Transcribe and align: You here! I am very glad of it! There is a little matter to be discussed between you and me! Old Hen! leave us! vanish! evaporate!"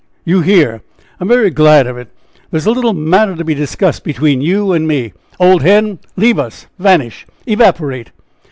You 0.25 0.41
here! 0.41 0.81
I 1.19 1.25
am 1.25 1.27
very 1.27 1.51
glad 1.51 1.85
of 1.85 1.95
it! 1.95 2.07
There 2.49 2.57
is 2.57 2.65
a 2.65 2.71
little 2.71 2.93
matter 2.95 3.35
to 3.35 3.43
be 3.43 3.53
discussed 3.53 4.03
between 4.03 4.41
you 4.41 4.71
and 4.73 4.87
me! 4.87 5.13
Old 5.39 5.61
Hen! 5.61 5.99
leave 6.15 6.39
us! 6.39 6.65
vanish! 6.79 7.27
evaporate!" 7.45 8.09